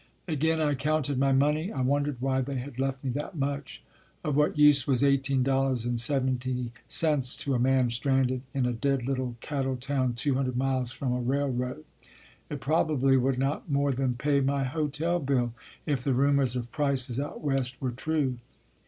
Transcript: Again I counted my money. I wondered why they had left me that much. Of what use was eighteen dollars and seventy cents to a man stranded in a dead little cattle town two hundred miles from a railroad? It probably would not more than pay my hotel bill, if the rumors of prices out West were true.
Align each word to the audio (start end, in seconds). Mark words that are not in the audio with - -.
Again 0.27 0.59
I 0.59 0.73
counted 0.73 1.19
my 1.19 1.31
money. 1.31 1.71
I 1.71 1.81
wondered 1.81 2.15
why 2.19 2.41
they 2.41 2.55
had 2.57 2.79
left 2.79 3.03
me 3.03 3.11
that 3.11 3.37
much. 3.37 3.83
Of 4.23 4.35
what 4.35 4.57
use 4.57 4.87
was 4.87 5.03
eighteen 5.03 5.43
dollars 5.43 5.85
and 5.85 5.99
seventy 5.99 6.71
cents 6.87 7.37
to 7.37 7.53
a 7.53 7.59
man 7.59 7.91
stranded 7.91 8.41
in 8.51 8.65
a 8.65 8.73
dead 8.73 9.05
little 9.05 9.35
cattle 9.41 9.75
town 9.75 10.15
two 10.15 10.33
hundred 10.33 10.57
miles 10.57 10.91
from 10.91 11.13
a 11.13 11.21
railroad? 11.21 11.85
It 12.49 12.61
probably 12.61 13.15
would 13.15 13.37
not 13.37 13.69
more 13.69 13.91
than 13.91 14.15
pay 14.15 14.41
my 14.41 14.63
hotel 14.63 15.19
bill, 15.19 15.53
if 15.85 16.03
the 16.03 16.15
rumors 16.15 16.55
of 16.55 16.71
prices 16.71 17.19
out 17.19 17.41
West 17.43 17.79
were 17.79 17.91
true. 17.91 18.39